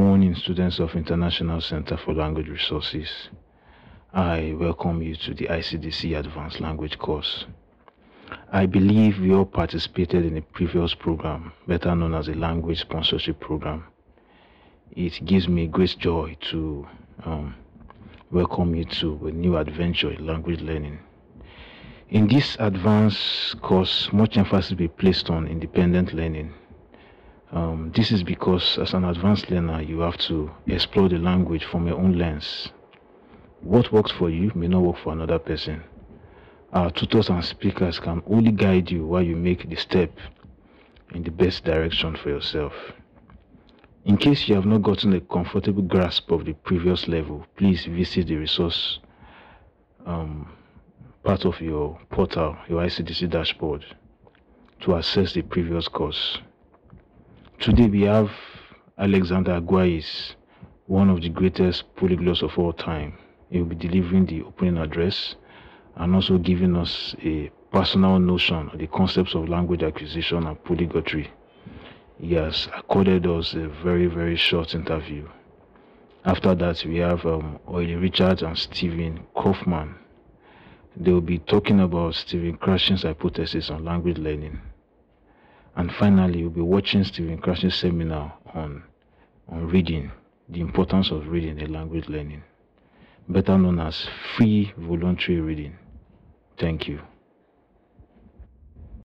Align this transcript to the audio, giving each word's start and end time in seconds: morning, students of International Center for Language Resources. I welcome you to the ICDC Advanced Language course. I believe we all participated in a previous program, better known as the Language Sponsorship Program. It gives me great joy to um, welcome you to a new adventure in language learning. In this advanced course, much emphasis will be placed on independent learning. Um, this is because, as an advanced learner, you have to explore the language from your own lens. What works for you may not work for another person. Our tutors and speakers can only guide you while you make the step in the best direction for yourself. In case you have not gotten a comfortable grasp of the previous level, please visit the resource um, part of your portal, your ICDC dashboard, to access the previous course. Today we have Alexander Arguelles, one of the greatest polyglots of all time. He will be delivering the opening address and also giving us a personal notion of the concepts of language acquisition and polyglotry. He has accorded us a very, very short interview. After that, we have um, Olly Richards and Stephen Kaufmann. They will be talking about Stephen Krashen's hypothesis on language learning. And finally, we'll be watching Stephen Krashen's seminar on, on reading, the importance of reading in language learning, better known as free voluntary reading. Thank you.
morning, 0.00 0.34
students 0.34 0.78
of 0.78 0.94
International 0.94 1.60
Center 1.60 1.94
for 1.94 2.14
Language 2.14 2.48
Resources. 2.48 3.28
I 4.14 4.56
welcome 4.58 5.02
you 5.02 5.14
to 5.14 5.34
the 5.34 5.44
ICDC 5.48 6.18
Advanced 6.18 6.58
Language 6.58 6.98
course. 6.98 7.44
I 8.50 8.64
believe 8.64 9.20
we 9.20 9.34
all 9.34 9.44
participated 9.44 10.24
in 10.24 10.38
a 10.38 10.40
previous 10.40 10.94
program, 10.94 11.52
better 11.68 11.94
known 11.94 12.14
as 12.14 12.28
the 12.28 12.34
Language 12.34 12.80
Sponsorship 12.80 13.40
Program. 13.40 13.84
It 14.92 15.22
gives 15.26 15.48
me 15.48 15.66
great 15.66 15.96
joy 15.98 16.34
to 16.50 16.88
um, 17.26 17.54
welcome 18.30 18.74
you 18.74 18.86
to 18.86 19.26
a 19.26 19.30
new 19.30 19.58
adventure 19.58 20.12
in 20.12 20.26
language 20.26 20.62
learning. 20.62 20.98
In 22.08 22.26
this 22.26 22.56
advanced 22.58 23.60
course, 23.60 24.10
much 24.14 24.38
emphasis 24.38 24.70
will 24.70 24.78
be 24.78 24.88
placed 24.88 25.28
on 25.28 25.46
independent 25.46 26.14
learning. 26.14 26.54
Um, 27.52 27.90
this 27.94 28.12
is 28.12 28.22
because, 28.22 28.78
as 28.78 28.94
an 28.94 29.04
advanced 29.04 29.50
learner, 29.50 29.82
you 29.82 30.00
have 30.00 30.16
to 30.18 30.50
explore 30.66 31.08
the 31.08 31.18
language 31.18 31.64
from 31.64 31.86
your 31.88 31.96
own 31.98 32.16
lens. 32.16 32.70
What 33.60 33.92
works 33.92 34.12
for 34.12 34.30
you 34.30 34.52
may 34.54 34.68
not 34.68 34.82
work 34.82 34.98
for 34.98 35.12
another 35.12 35.38
person. 35.38 35.82
Our 36.72 36.90
tutors 36.92 37.28
and 37.28 37.44
speakers 37.44 37.98
can 37.98 38.22
only 38.28 38.52
guide 38.52 38.90
you 38.90 39.04
while 39.04 39.22
you 39.22 39.34
make 39.34 39.68
the 39.68 39.74
step 39.76 40.12
in 41.12 41.24
the 41.24 41.32
best 41.32 41.64
direction 41.64 42.16
for 42.16 42.28
yourself. 42.28 42.72
In 44.04 44.16
case 44.16 44.48
you 44.48 44.54
have 44.54 44.66
not 44.66 44.82
gotten 44.82 45.12
a 45.12 45.20
comfortable 45.20 45.82
grasp 45.82 46.30
of 46.30 46.44
the 46.44 46.52
previous 46.52 47.08
level, 47.08 47.44
please 47.56 47.84
visit 47.84 48.28
the 48.28 48.36
resource 48.36 49.00
um, 50.06 50.48
part 51.24 51.44
of 51.44 51.60
your 51.60 51.98
portal, 52.10 52.56
your 52.68 52.80
ICDC 52.82 53.28
dashboard, 53.28 53.84
to 54.80 54.96
access 54.96 55.34
the 55.34 55.42
previous 55.42 55.88
course. 55.88 56.38
Today 57.60 57.88
we 57.88 58.02
have 58.04 58.30
Alexander 58.96 59.60
Arguelles, 59.60 60.34
one 60.86 61.10
of 61.10 61.20
the 61.20 61.28
greatest 61.28 61.94
polyglots 61.94 62.40
of 62.42 62.58
all 62.58 62.72
time. 62.72 63.18
He 63.50 63.58
will 63.58 63.66
be 63.66 63.76
delivering 63.76 64.24
the 64.24 64.40
opening 64.44 64.78
address 64.78 65.34
and 65.96 66.14
also 66.14 66.38
giving 66.38 66.74
us 66.74 67.14
a 67.22 67.50
personal 67.70 68.18
notion 68.18 68.70
of 68.70 68.78
the 68.78 68.86
concepts 68.86 69.34
of 69.34 69.50
language 69.50 69.82
acquisition 69.82 70.46
and 70.46 70.56
polyglotry. 70.64 71.28
He 72.18 72.32
has 72.32 72.66
accorded 72.74 73.26
us 73.26 73.52
a 73.52 73.68
very, 73.68 74.06
very 74.06 74.36
short 74.36 74.74
interview. 74.74 75.28
After 76.24 76.54
that, 76.54 76.82
we 76.86 76.96
have 76.96 77.26
um, 77.26 77.58
Olly 77.66 77.94
Richards 77.94 78.40
and 78.40 78.56
Stephen 78.56 79.26
Kaufmann. 79.36 79.96
They 80.96 81.12
will 81.12 81.20
be 81.20 81.40
talking 81.40 81.80
about 81.80 82.14
Stephen 82.14 82.56
Krashen's 82.56 83.02
hypothesis 83.02 83.68
on 83.68 83.84
language 83.84 84.16
learning. 84.16 84.62
And 85.76 85.92
finally, 85.92 86.42
we'll 86.42 86.50
be 86.50 86.60
watching 86.60 87.04
Stephen 87.04 87.38
Krashen's 87.38 87.76
seminar 87.76 88.34
on, 88.54 88.82
on 89.48 89.68
reading, 89.68 90.10
the 90.48 90.60
importance 90.60 91.10
of 91.10 91.28
reading 91.28 91.58
in 91.58 91.72
language 91.72 92.08
learning, 92.08 92.42
better 93.28 93.56
known 93.56 93.78
as 93.78 94.08
free 94.36 94.72
voluntary 94.76 95.40
reading. 95.40 95.76
Thank 96.58 96.88
you. 96.88 97.00